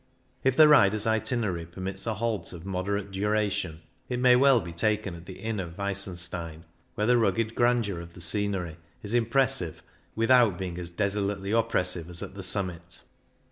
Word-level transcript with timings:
If 0.43 0.55
the 0.55 0.67
rider's 0.67 1.05
itinerary 1.05 1.67
permits 1.67 2.07
a 2.07 2.15
halt 2.15 2.53
of 2.53 2.65
moderate 2.65 3.11
duration, 3.11 3.81
it 4.09 4.19
may 4.19 4.35
well 4.35 4.59
be 4.59 4.73
taken 4.73 5.13
at 5.13 5.27
the 5.27 5.37
Inn 5.37 5.59
of 5.59 5.77
Weissen 5.77 6.15
stein, 6.15 6.65
where 6.95 7.05
the 7.05 7.19
rugged 7.19 7.53
grandeur 7.53 7.99
of 8.01 8.15
the 8.15 8.19
scenery 8.21 8.77
is 9.03 9.13
impressive 9.13 9.83
without 10.15 10.57
being 10.57 10.79
as 10.79 10.89
desolately 10.89 11.51
oppressive 11.51 12.09
as 12.09 12.23
at 12.23 12.33
the 12.33 12.41
summit. 12.41 13.01